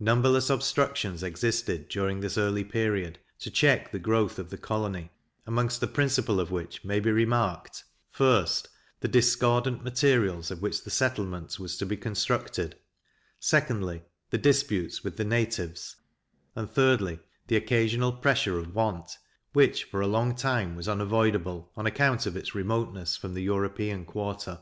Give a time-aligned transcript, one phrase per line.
[0.00, 5.10] Numberless obstructions existed, during this early period, to check the growth of the colony;
[5.46, 7.84] amongst the principal of which may be remarked:
[8.16, 8.68] 1st,
[9.00, 12.76] the discordant materials of which the settlement was to be constructed;
[13.42, 15.96] 2dly, the disputes with the natives;
[16.56, 19.10] and 3dly, the occasional pressure of want,
[19.52, 24.06] which, for a long time, was unavoidable, on account of its remoteness from the European
[24.06, 24.60] quarter.